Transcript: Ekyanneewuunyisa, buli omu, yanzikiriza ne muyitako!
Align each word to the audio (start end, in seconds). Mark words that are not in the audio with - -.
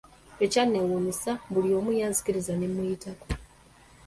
Ekyanneewuunyisa, 0.43 1.31
buli 1.53 1.69
omu, 1.77 1.91
yanzikiriza 1.99 2.53
ne 2.57 2.67
muyitako! 2.73 3.27